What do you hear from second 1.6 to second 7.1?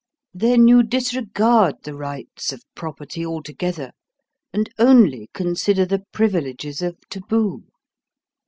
the rights of property altogether, and only consider the privileges of